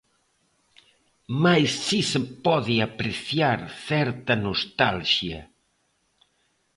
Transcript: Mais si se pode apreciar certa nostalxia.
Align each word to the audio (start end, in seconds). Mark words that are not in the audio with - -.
Mais 1.43 1.69
si 1.85 1.99
se 2.11 2.19
pode 2.45 2.75
apreciar 2.87 3.59
certa 3.87 4.33
nostalxia. 4.45 5.39